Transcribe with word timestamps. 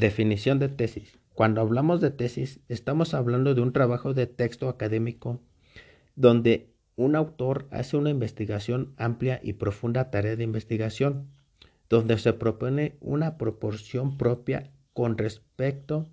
Definición 0.00 0.58
de 0.58 0.70
tesis. 0.70 1.18
Cuando 1.34 1.60
hablamos 1.60 2.00
de 2.00 2.10
tesis, 2.10 2.60
estamos 2.70 3.12
hablando 3.12 3.54
de 3.54 3.60
un 3.60 3.74
trabajo 3.74 4.14
de 4.14 4.26
texto 4.26 4.70
académico 4.70 5.42
donde 6.16 6.72
un 6.96 7.16
autor 7.16 7.68
hace 7.70 7.98
una 7.98 8.08
investigación 8.08 8.94
amplia 8.96 9.40
y 9.42 9.52
profunda 9.52 10.10
tarea 10.10 10.36
de 10.36 10.44
investigación, 10.44 11.28
donde 11.90 12.16
se 12.16 12.32
propone 12.32 12.96
una 13.00 13.36
proporción 13.36 14.16
propia 14.16 14.70
con 14.94 15.18
respecto 15.18 16.08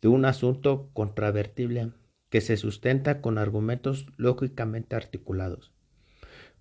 de 0.00 0.06
un 0.06 0.24
asunto 0.24 0.90
controvertible 0.92 1.90
que 2.28 2.40
se 2.40 2.56
sustenta 2.56 3.20
con 3.20 3.38
argumentos 3.38 4.06
lógicamente 4.16 4.94
articulados. 4.94 5.72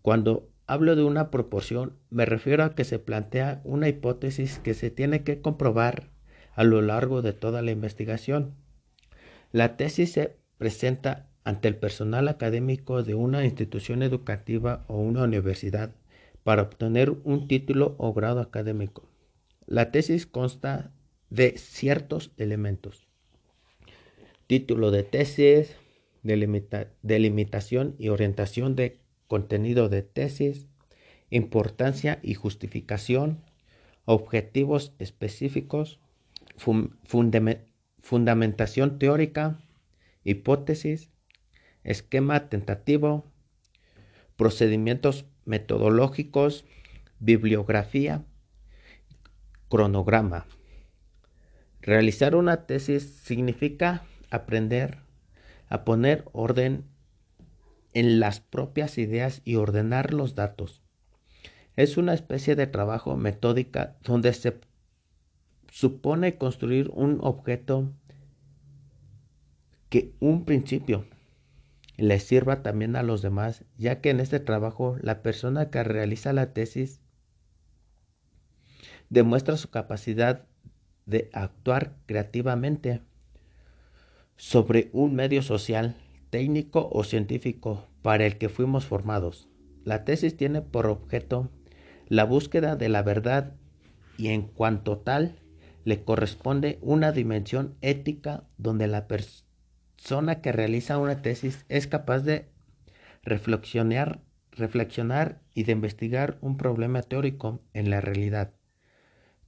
Cuando 0.02 0.50
hablo 0.66 0.96
de 0.96 1.04
una 1.04 1.30
proporción, 1.30 2.00
me 2.10 2.26
refiero 2.26 2.64
a 2.64 2.74
que 2.74 2.86
se 2.86 2.98
plantea 2.98 3.62
una 3.66 3.88
hipótesis 3.88 4.58
que 4.58 4.74
se 4.74 4.90
tiene 4.90 5.24
que 5.24 5.42
comprobar 5.42 6.15
a 6.56 6.64
lo 6.64 6.82
largo 6.82 7.22
de 7.22 7.34
toda 7.34 7.62
la 7.62 7.72
investigación. 7.72 8.56
La 9.52 9.78
tesis 9.78 10.14
se 10.14 10.38
presenta 10.58 11.30
ante 11.44 11.68
el 11.68 11.76
personal 11.76 12.28
académico 12.28 13.04
de 13.04 13.14
una 13.14 13.46
institución 13.46 14.02
educativa 14.02 14.84
o 14.88 14.98
una 14.98 15.24
universidad 15.24 15.94
para 16.44 16.64
obtener 16.64 17.12
un 17.24 17.48
título 17.48 17.96
o 17.98 18.14
grado 18.14 18.40
académico. 18.40 19.08
La 19.68 19.92
tesis 19.92 20.26
consta 20.26 20.92
de 21.30 21.58
ciertos 21.58 22.32
elementos. 22.38 23.08
Título 24.48 24.92
de 24.92 25.04
tesis, 25.04 25.76
delimitación 27.02 27.96
y 27.98 28.10
orientación 28.10 28.76
de 28.76 29.00
contenido 29.28 29.90
de 29.90 30.04
tesis, 30.04 30.68
importancia 31.30 32.20
y 32.22 32.36
justificación, 32.36 33.44
objetivos 34.06 34.94
específicos, 35.00 36.00
fundamentación 36.58 39.00
teórica, 39.00 39.58
hipótesis, 40.24 41.10
esquema 41.84 42.50
tentativo, 42.50 43.26
procedimientos 44.36 45.26
metodológicos, 45.46 46.66
bibliografía, 47.20 48.26
cronograma. 49.70 50.48
Realizar 51.82 52.36
una 52.36 52.66
tesis 52.66 53.22
significa 53.24 54.04
aprender 54.32 55.00
a 55.70 55.86
poner 55.86 56.26
orden 56.32 56.86
en 57.94 58.20
las 58.20 58.40
propias 58.40 58.98
ideas 58.98 59.42
y 59.46 59.56
ordenar 59.56 60.14
los 60.14 60.36
datos. 60.36 60.82
Es 61.76 61.98
una 61.98 62.14
especie 62.14 62.56
de 62.56 62.68
trabajo 62.68 63.16
metódica 63.16 63.98
donde 64.04 64.34
se 64.34 64.60
supone 65.76 66.38
construir 66.38 66.90
un 66.94 67.18
objeto 67.22 67.92
que 69.90 70.14
un 70.22 70.46
principio 70.46 71.06
le 71.98 72.18
sirva 72.22 72.64
también 72.64 72.96
a 72.96 73.04
los 73.04 73.22
demás, 73.22 73.66
ya 73.78 74.00
que 74.00 74.10
en 74.10 74.22
este 74.22 74.40
trabajo 74.40 74.96
la 75.02 75.22
persona 75.22 75.70
que 75.72 75.84
realiza 75.84 76.32
la 76.32 76.54
tesis 76.54 77.02
demuestra 79.10 79.58
su 79.58 79.70
capacidad 79.70 80.46
de 81.06 81.30
actuar 81.34 81.98
creativamente 82.06 83.02
sobre 84.38 84.90
un 84.94 85.14
medio 85.14 85.42
social, 85.42 85.98
técnico 86.30 86.88
o 86.90 87.04
científico 87.04 87.86
para 88.02 88.26
el 88.26 88.38
que 88.38 88.48
fuimos 88.48 88.86
formados. 88.86 89.50
La 89.84 90.06
tesis 90.06 90.38
tiene 90.38 90.62
por 90.62 90.88
objeto 90.88 91.52
la 92.08 92.24
búsqueda 92.24 92.78
de 92.78 92.88
la 92.88 93.04
verdad 93.04 93.58
y 94.18 94.30
en 94.30 94.44
cuanto 94.44 95.00
tal 95.00 95.42
le 95.86 96.04
corresponde 96.04 96.80
una 96.82 97.12
dimensión 97.12 97.78
ética 97.82 98.44
donde 98.58 98.88
la 98.88 99.08
persona 99.08 100.42
que 100.42 100.52
realiza 100.52 100.98
una 100.98 101.22
tesis 101.22 101.66
es 101.70 101.88
capaz 101.88 102.20
de 102.20 102.50
reflexionar, 103.24 104.20
reflexionar 104.52 105.42
y 105.54 105.64
de 105.64 105.74
investigar 105.74 106.38
un 106.42 106.58
problema 106.58 107.04
teórico 107.04 107.62
en 107.74 107.92
la 107.92 108.02
realidad. 108.02 108.54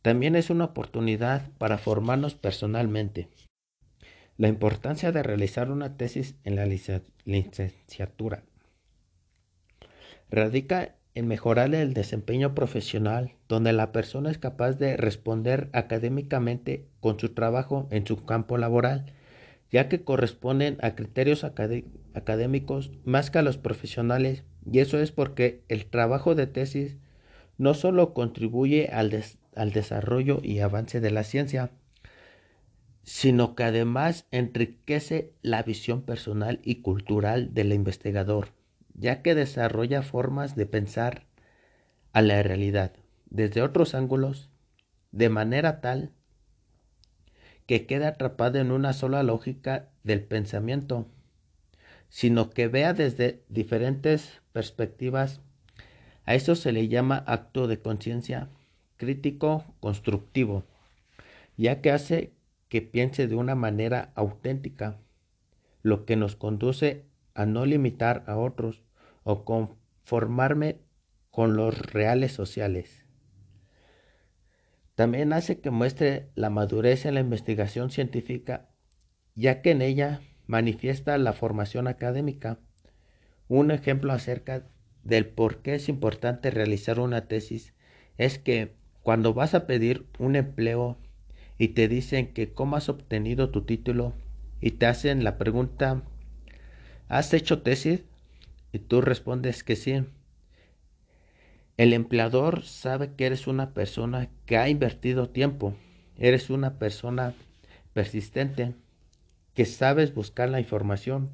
También 0.03 0.35
es 0.35 0.49
una 0.51 0.65
oportunidad 0.65 1.51
para 1.57 1.79
formarnos 1.79 2.35
personalmente. 2.35 3.29
La 4.37 4.47
importancia 4.47 5.11
de 5.11 5.23
realizar 5.23 5.71
una 5.71 5.97
tesis 5.97 6.35
en 6.43 6.55
la 6.55 6.67
licenciatura 7.25 8.43
radica 10.29 10.96
en 11.17 11.27
mejorar 11.27 11.73
el 11.73 11.93
desempeño 11.93 12.53
profesional, 12.55 13.33
donde 13.47 13.73
la 13.73 13.91
persona 13.91 14.31
es 14.31 14.37
capaz 14.37 14.73
de 14.73 14.97
responder 14.97 15.69
académicamente 15.73 16.85
con 16.99 17.19
su 17.19 17.33
trabajo 17.33 17.87
en 17.91 18.05
su 18.05 18.25
campo 18.25 18.57
laboral 18.57 19.13
ya 19.71 19.89
que 19.89 20.03
corresponden 20.03 20.77
a 20.81 20.95
criterios 20.95 21.43
académicos 21.43 22.91
más 23.03 23.29
que 23.29 23.39
a 23.39 23.41
los 23.41 23.57
profesionales, 23.57 24.43
y 24.69 24.79
eso 24.79 24.99
es 24.99 25.11
porque 25.11 25.63
el 25.67 25.85
trabajo 25.85 26.35
de 26.35 26.47
tesis 26.47 26.97
no 27.57 27.73
solo 27.73 28.13
contribuye 28.13 28.87
al, 28.87 29.23
al 29.55 29.71
desarrollo 29.71 30.39
y 30.43 30.59
avance 30.59 31.01
de 31.01 31.11
la 31.11 31.23
ciencia, 31.23 31.71
sino 33.03 33.55
que 33.55 33.63
además 33.63 34.25
enriquece 34.31 35.33
la 35.41 35.63
visión 35.63 36.01
personal 36.01 36.59
y 36.63 36.81
cultural 36.81 37.53
del 37.53 37.73
investigador, 37.73 38.49
ya 38.97 39.21
que 39.21 39.35
desarrolla 39.35 40.01
formas 40.01 40.55
de 40.55 40.65
pensar 40.65 41.25
a 42.11 42.21
la 42.21 42.43
realidad 42.43 42.93
desde 43.29 43.61
otros 43.61 43.95
ángulos, 43.95 44.49
de 45.11 45.29
manera 45.29 45.79
tal 45.81 46.11
que 47.65 47.85
quede 47.85 48.07
atrapado 48.07 48.59
en 48.59 48.71
una 48.71 48.93
sola 48.93 49.23
lógica 49.23 49.89
del 50.03 50.23
pensamiento, 50.23 51.07
sino 52.09 52.49
que 52.49 52.67
vea 52.67 52.93
desde 52.93 53.43
diferentes 53.49 54.41
perspectivas. 54.53 55.41
A 56.25 56.33
eso 56.35 56.55
se 56.55 56.71
le 56.71 56.87
llama 56.87 57.23
acto 57.27 57.67
de 57.67 57.79
conciencia 57.79 58.49
crítico 58.95 59.65
constructivo, 59.79 60.63
ya 61.57 61.81
que 61.81 61.91
hace 61.91 62.33
que 62.69 62.81
piense 62.81 63.27
de 63.27 63.35
una 63.35 63.55
manera 63.55 64.11
auténtica, 64.15 64.97
lo 65.83 66.05
que 66.05 66.15
nos 66.15 66.35
conduce 66.35 67.05
a 67.37 67.45
no 67.45 67.65
limitar 67.67 68.23
a 68.25 68.35
otros 68.35 68.81
o 69.23 69.45
conformarme 69.45 70.81
con 71.29 71.55
los 71.55 71.79
reales 71.93 72.31
sociales. 72.31 73.05
También 74.95 75.31
hace 75.33 75.59
que 75.61 75.69
muestre 75.69 76.31
la 76.33 76.49
madurez 76.49 77.05
en 77.05 77.13
la 77.13 77.19
investigación 77.19 77.91
científica, 77.91 78.69
ya 79.35 79.61
que 79.61 79.69
en 79.69 79.83
ella 79.83 80.21
manifiesta 80.47 81.15
la 81.19 81.31
formación 81.31 81.87
académica. 81.87 82.59
Un 83.47 83.69
ejemplo 83.69 84.13
acerca 84.13 84.67
del 85.03 85.27
por 85.27 85.61
qué 85.61 85.75
es 85.75 85.89
importante 85.89 86.49
realizar 86.49 86.99
una 86.99 87.27
tesis 87.27 87.75
es 88.17 88.39
que 88.39 88.75
cuando 89.03 89.35
vas 89.35 89.53
a 89.53 89.67
pedir 89.67 90.07
un 90.17 90.35
empleo 90.35 90.97
y 91.59 91.69
te 91.69 91.87
dicen 91.87 92.33
que 92.33 92.51
cómo 92.51 92.77
has 92.77 92.89
obtenido 92.89 93.51
tu 93.51 93.61
título 93.61 94.13
y 94.59 94.71
te 94.71 94.87
hacen 94.87 95.23
la 95.23 95.37
pregunta, 95.37 96.03
¿has 97.07 97.33
hecho 97.33 97.61
tesis? 97.61 98.01
Y 98.71 98.79
tú 98.79 99.01
respondes 99.01 99.63
que 99.63 99.75
sí. 99.75 100.03
El 101.77 101.93
empleador 101.93 102.63
sabe 102.63 103.13
que 103.13 103.27
eres 103.27 103.47
una 103.47 103.73
persona 103.73 104.29
que 104.45 104.57
ha 104.57 104.67
invertido 104.67 105.29
tiempo, 105.29 105.75
eres 106.17 106.49
una 106.49 106.79
persona 106.79 107.33
persistente, 107.93 108.73
que 109.53 109.65
sabes 109.65 110.13
buscar 110.13 110.49
la 110.49 110.59
información, 110.59 111.29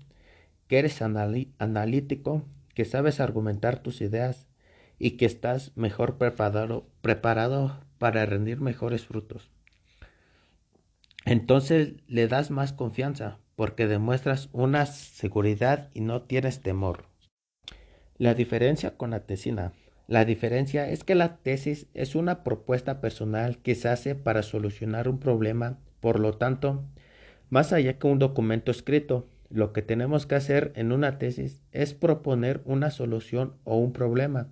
que 0.67 0.79
eres 0.79 1.01
analítico, 1.01 2.43
que 2.73 2.85
sabes 2.85 3.19
argumentar 3.19 3.81
tus 3.81 4.01
ideas 4.01 4.47
y 4.99 5.11
que 5.11 5.25
estás 5.25 5.71
mejor 5.75 6.17
preparado, 6.17 6.87
preparado 7.01 7.79
para 7.97 8.25
rendir 8.25 8.61
mejores 8.61 9.05
frutos. 9.05 9.49
Entonces 11.25 11.93
le 12.07 12.27
das 12.27 12.51
más 12.51 12.73
confianza 12.73 13.39
porque 13.55 13.87
demuestras 13.87 14.49
una 14.51 14.85
seguridad 14.85 15.89
y 15.93 16.01
no 16.01 16.23
tienes 16.23 16.61
temor. 16.61 17.05
La 18.17 18.33
diferencia 18.33 18.97
con 18.97 19.11
la 19.11 19.25
tesina 19.25 19.73
la 20.07 20.25
diferencia 20.25 20.89
es 20.89 21.03
que 21.03 21.15
la 21.15 21.37
tesis 21.37 21.87
es 21.93 22.15
una 22.15 22.43
propuesta 22.43 22.99
personal 22.99 23.57
que 23.59 23.73
se 23.75 23.87
hace 23.87 24.15
para 24.15 24.43
solucionar 24.43 25.07
un 25.07 25.19
problema, 25.19 25.79
por 26.01 26.19
lo 26.19 26.33
tanto, 26.33 26.83
más 27.49 27.71
allá 27.71 27.97
que 27.97 28.07
un 28.07 28.19
documento 28.19 28.71
escrito, 28.71 29.29
lo 29.49 29.71
que 29.71 29.81
tenemos 29.81 30.25
que 30.25 30.35
hacer 30.35 30.73
en 30.75 30.91
una 30.91 31.19
tesis 31.19 31.61
es 31.71 31.93
proponer 31.93 32.61
una 32.65 32.91
solución 32.91 33.55
o 33.63 33.77
un 33.77 33.93
problema 33.93 34.49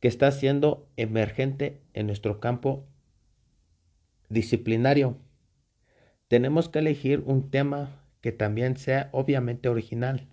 que 0.00 0.08
está 0.08 0.32
siendo 0.32 0.88
emergente 0.96 1.80
en 1.94 2.06
nuestro 2.06 2.40
campo 2.40 2.86
disciplinario. 4.28 5.16
Tenemos 6.28 6.68
que 6.68 6.80
elegir 6.80 7.22
un 7.24 7.50
tema 7.50 8.02
que 8.20 8.32
también 8.32 8.76
sea 8.76 9.08
obviamente 9.12 9.68
original. 9.68 10.26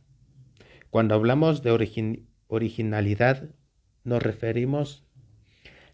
Cuando 0.89 1.13
hablamos 1.15 1.61
de 1.61 1.71
originalidad, 2.47 3.49
nos 4.03 4.23
referimos 4.23 5.05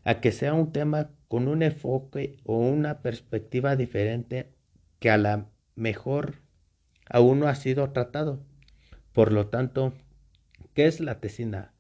a 0.04 0.22
que 0.22 0.32
sea 0.32 0.54
un 0.54 0.72
tema 0.72 1.12
con 1.28 1.48
un 1.48 1.64
enfoque 1.64 2.38
o 2.46 2.58
una 2.58 3.02
perspectiva 3.02 3.76
diferente 3.76 4.54
que 5.00 5.10
a 5.10 5.18
la 5.18 5.50
mejor 5.76 6.36
aún 7.10 7.40
no 7.40 7.48
ha 7.48 7.56
sido 7.56 7.92
tratado. 7.92 8.40
Por 9.14 9.34
lo 9.34 9.48
tanto, 9.48 9.94
¿qué 10.74 10.88
es 10.88 11.00
la 11.00 11.20
tesina? 11.20 11.74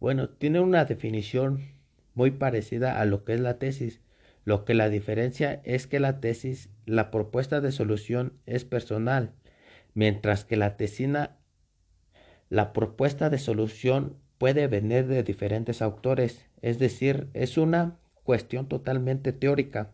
Bueno, 0.00 0.30
tiene 0.30 0.60
una 0.60 0.84
definición 0.84 1.68
muy 2.14 2.30
parecida 2.30 3.00
a 3.00 3.04
lo 3.04 3.24
que 3.24 3.34
es 3.34 3.40
la 3.40 3.58
tesis. 3.58 4.00
Lo 4.46 4.64
que 4.64 4.74
la 4.74 4.88
diferencia 4.88 5.60
es 5.64 5.88
que 5.88 5.98
la 5.98 6.20
tesis, 6.20 6.70
la 6.84 7.10
propuesta 7.10 7.60
de 7.60 7.72
solución 7.72 8.34
es 8.46 8.64
personal, 8.64 9.32
mientras 9.92 10.44
que 10.44 10.56
la 10.56 10.76
tesina, 10.76 11.36
la 12.48 12.72
propuesta 12.72 13.28
de 13.28 13.38
solución 13.38 14.16
puede 14.38 14.68
venir 14.68 15.08
de 15.08 15.24
diferentes 15.24 15.82
autores, 15.82 16.46
es 16.62 16.78
decir, 16.78 17.28
es 17.34 17.58
una 17.58 17.98
cuestión 18.22 18.68
totalmente 18.68 19.32
teórica, 19.32 19.90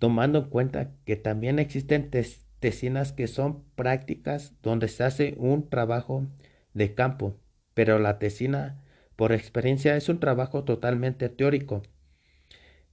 tomando 0.00 0.40
en 0.40 0.48
cuenta 0.50 0.90
que 1.04 1.14
también 1.14 1.60
existen 1.60 2.10
tesinas 2.58 3.12
que 3.12 3.28
son 3.28 3.62
prácticas 3.76 4.54
donde 4.60 4.88
se 4.88 5.04
hace 5.04 5.34
un 5.38 5.68
trabajo 5.68 6.26
de 6.72 6.96
campo, 6.96 7.36
pero 7.74 8.00
la 8.00 8.18
tesina 8.18 8.82
por 9.14 9.30
experiencia 9.30 9.96
es 9.96 10.08
un 10.08 10.18
trabajo 10.18 10.64
totalmente 10.64 11.28
teórico. 11.28 11.82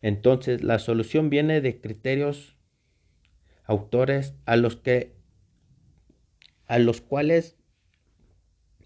Entonces, 0.02 0.64
la 0.64 0.80
solución 0.80 1.30
viene 1.30 1.62
de 1.62 1.80
criterios 1.80 2.58
autores 3.64 4.34
a 4.46 4.56
los 4.56 4.76
que 4.76 5.16
a 6.66 6.80
los 6.80 7.02
cuales 7.02 7.58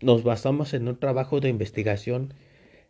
nos 0.01 0.23
basamos 0.23 0.73
en 0.73 0.87
un 0.87 0.99
trabajo 0.99 1.39
de 1.39 1.49
investigación, 1.49 2.33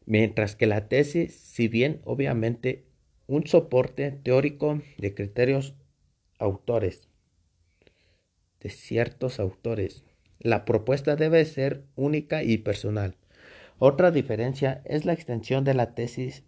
mientras 0.05 0.55
que 0.55 0.67
la 0.67 0.87
tesis, 0.87 1.35
si 1.35 1.67
bien 1.67 2.01
obviamente 2.05 2.85
un 3.27 3.45
soporte 3.45 4.11
teórico 4.11 4.81
de 4.97 5.13
criterios 5.13 5.75
autores, 6.39 7.09
de 8.61 8.69
ciertos 8.69 9.39
autores, 9.39 10.05
la 10.39 10.63
propuesta 10.65 11.15
debe 11.15 11.43
ser 11.45 11.85
única 11.95 12.43
y 12.43 12.57
personal. 12.57 13.17
Otra 13.77 14.11
diferencia 14.11 14.81
es 14.85 15.05
la 15.05 15.13
extensión 15.13 15.63
de 15.63 15.73
la 15.73 15.93
tesis, 15.93 16.45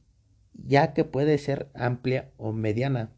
ya 0.65 0.93
que 0.93 1.03
puede 1.03 1.37
ser 1.37 1.69
amplia 1.73 2.29
o 2.37 2.51
mediana. 2.51 3.11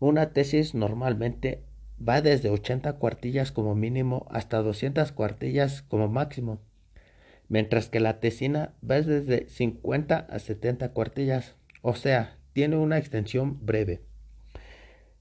Una 0.00 0.32
tesis 0.32 0.74
normalmente 0.74 1.62
va 2.06 2.20
desde 2.20 2.50
80 2.50 2.94
cuartillas 2.94 3.52
como 3.52 3.74
mínimo 3.74 4.26
hasta 4.30 4.62
200 4.62 5.12
cuartillas 5.12 5.82
como 5.82 6.08
máximo 6.08 6.60
mientras 7.48 7.88
que 7.88 8.00
la 8.00 8.20
tesina 8.20 8.74
va 8.88 9.00
desde 9.00 9.48
50 9.48 10.16
a 10.16 10.38
70 10.38 10.90
cuartillas, 10.92 11.56
o 11.82 11.94
sea, 11.94 12.36
tiene 12.52 12.76
una 12.76 12.98
extensión 12.98 13.64
breve. 13.64 14.00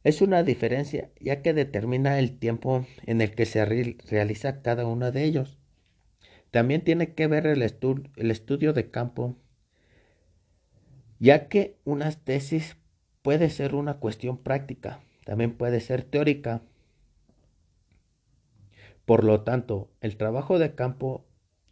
Es 0.04 0.21
una 0.21 0.44
diferencia 0.44 1.09
ya 1.19 1.42
que 1.42 1.54
determina 1.54 2.19
el 2.19 2.38
tiempo 2.38 2.86
en 3.06 3.21
el 3.21 3.33
que 3.33 3.45
se 3.45 3.65
realiza 3.65 4.62
cada 4.62 4.86
uno 4.86 5.12
de 5.12 5.24
ellos. 5.24 5.57
También 6.51 6.81
tiene 6.81 7.13
que 7.13 7.27
ver 7.27 7.45
el, 7.45 7.62
el 7.62 8.31
estudio 8.31 8.74
de 8.74 8.89
campo, 8.89 9.36
ya 11.19 11.48
que 11.48 11.78
una 11.86 12.12
tesis 12.12 12.78
puede 13.22 13.50
ser 13.50 13.75
una 13.75 13.96
cuestión 13.96 14.38
práctica, 14.38 15.00
también 15.25 15.54
puede 15.54 15.80
ser 15.80 16.04
teórica. 16.04 16.62
Por 19.06 19.24
lo 19.24 19.42
tanto, 19.42 19.90
el 20.02 20.18
trabajo 20.18 20.60
de 20.60 20.75
campo 20.75 21.25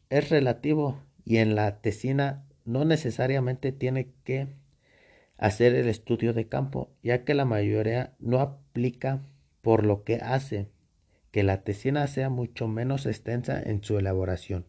es 0.09 0.29
relativo 0.29 1.01
y 1.23 1.37
en 1.37 1.55
la 1.55 1.81
tesina 1.81 2.45
no 2.65 2.85
necesariamente 2.85 3.71
tiene 3.71 4.11
que 4.23 4.47
hacer 5.37 5.75
el 5.75 5.87
estudio 5.87 6.33
de 6.33 6.47
campo, 6.47 6.89
ya 7.03 7.23
que 7.23 7.33
la 7.33 7.45
mayoría 7.45 8.13
no 8.19 8.39
aplica 8.39 9.21
por 9.61 9.85
lo 9.85 10.03
que 10.03 10.15
hace 10.15 10.69
que 11.31 11.43
la 11.43 11.63
tesina 11.63 12.07
sea 12.07 12.29
mucho 12.29 12.69
menos 12.69 13.05
extensa 13.05 13.61
en 13.61 13.83
su 13.83 13.97
elaboración. 13.97 14.65